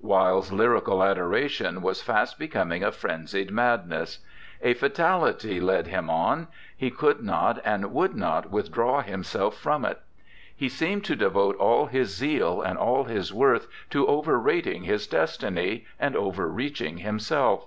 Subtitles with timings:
[0.00, 4.20] Wilde's lyrical adoration was fast becoming a frenzied madness.
[4.62, 10.00] A fatality led him on; he could not and would not withdraw himself from it.
[10.54, 15.08] He seemed to devote all his zeal and all his worth to over rating his
[15.08, 17.66] destiny, and over reaching himself.